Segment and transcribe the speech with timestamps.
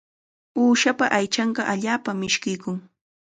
[0.61, 2.77] Uushapa aychanqa allaapam mishkiykun.